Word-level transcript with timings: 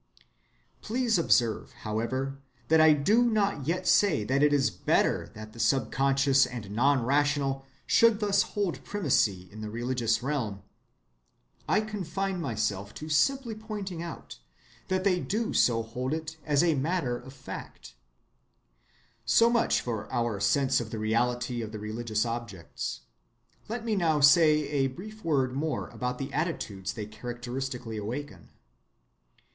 Please 0.81 1.19
observe, 1.19 1.73
however, 1.83 2.39
that 2.69 2.81
I 2.81 2.91
do 2.93 3.23
not 3.23 3.67
yet 3.67 3.87
say 3.87 4.23
that 4.23 4.41
it 4.41 4.51
is 4.51 4.71
better 4.71 5.29
that 5.35 5.53
the 5.53 5.59
subconscious 5.59 6.47
and 6.47 6.65
non‐rational 6.75 7.61
should 7.85 8.19
thus 8.19 8.41
hold 8.57 8.83
primacy 8.83 9.47
in 9.51 9.61
the 9.61 9.69
religious 9.69 10.23
realm. 10.23 10.63
I 11.69 11.81
confine 11.81 12.41
myself 12.41 12.95
to 12.95 13.09
simply 13.09 13.53
pointing 13.53 14.01
out 14.01 14.39
that 14.87 15.03
they 15.03 15.19
do 15.19 15.53
so 15.53 15.83
hold 15.83 16.15
it 16.15 16.35
as 16.45 16.63
a 16.63 16.73
matter 16.73 17.15
of 17.19 17.31
fact. 17.31 17.93
So 19.23 19.51
much 19.51 19.81
for 19.81 20.11
our 20.11 20.39
sense 20.39 20.81
of 20.81 20.89
the 20.89 20.97
reality 20.97 21.61
of 21.61 21.71
the 21.71 21.77
religious 21.79 22.25
objects. 22.25 23.01
Let 23.69 23.85
me 23.85 23.95
now 23.95 24.19
say 24.19 24.67
a 24.69 24.87
brief 24.87 25.23
word 25.23 25.53
more 25.53 25.89
about 25.89 26.17
the 26.17 26.33
attitudes 26.33 26.93
they 26.93 27.05
characteristically 27.05 27.97
awaken. 27.97 28.49